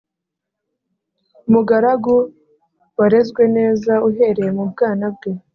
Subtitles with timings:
[1.47, 2.15] umugaragu
[2.97, 5.31] warezwe neza uhereye mu bwana bwe,